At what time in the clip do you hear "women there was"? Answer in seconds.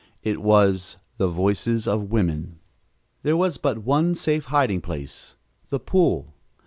2.09-3.59